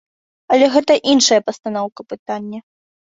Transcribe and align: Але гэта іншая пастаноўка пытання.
Але 0.53 0.69
гэта 0.75 0.95
іншая 1.11 1.39
пастаноўка 1.49 2.01
пытання. 2.15 2.59